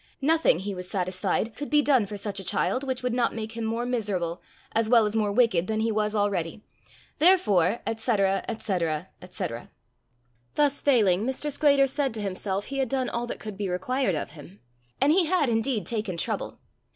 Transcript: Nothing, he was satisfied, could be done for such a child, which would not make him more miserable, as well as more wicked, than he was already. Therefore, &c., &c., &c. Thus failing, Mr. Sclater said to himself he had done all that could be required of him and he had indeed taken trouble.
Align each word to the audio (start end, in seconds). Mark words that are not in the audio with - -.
Nothing, 0.21 0.57
he 0.61 0.73
was 0.73 0.89
satisfied, 0.89 1.55
could 1.55 1.69
be 1.69 1.83
done 1.83 2.07
for 2.07 2.17
such 2.17 2.39
a 2.39 2.43
child, 2.43 2.83
which 2.83 3.03
would 3.03 3.13
not 3.13 3.35
make 3.35 3.51
him 3.51 3.63
more 3.63 3.85
miserable, 3.85 4.41
as 4.71 4.89
well 4.89 5.05
as 5.05 5.15
more 5.15 5.31
wicked, 5.31 5.67
than 5.67 5.81
he 5.81 5.91
was 5.91 6.15
already. 6.15 6.63
Therefore, 7.19 7.81
&c., 7.87 7.95
&c., 8.57 8.79
&c. 8.97 9.47
Thus 10.55 10.81
failing, 10.81 11.21
Mr. 11.23 11.51
Sclater 11.51 11.85
said 11.85 12.15
to 12.15 12.19
himself 12.19 12.65
he 12.65 12.79
had 12.79 12.89
done 12.89 13.09
all 13.09 13.27
that 13.27 13.37
could 13.39 13.59
be 13.59 13.69
required 13.69 14.15
of 14.15 14.31
him 14.31 14.59
and 14.99 15.11
he 15.11 15.25
had 15.27 15.49
indeed 15.49 15.85
taken 15.85 16.17
trouble. 16.17 16.57